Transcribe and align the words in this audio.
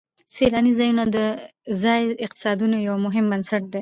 سیلاني 0.35 0.71
ځایونه 0.79 1.03
د 1.15 1.17
ځایي 1.81 2.05
اقتصادونو 2.25 2.77
یو 2.87 2.95
مهم 3.05 3.25
بنسټ 3.31 3.61
دی. 3.65 3.69